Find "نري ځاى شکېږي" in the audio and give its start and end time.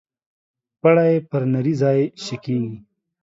1.53-2.73